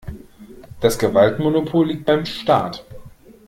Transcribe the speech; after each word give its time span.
Das 0.79 0.97
Gewaltmonopol 0.97 1.85
liegt 1.89 2.05
beim 2.07 2.25
Staat. 2.25 2.83